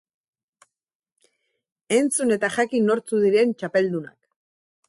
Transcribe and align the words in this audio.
Entzun 1.97 2.37
eta 2.39 2.51
jakin 2.57 2.91
nortzuk 2.93 3.23
diren 3.29 3.57
txapeldunak! 3.61 4.19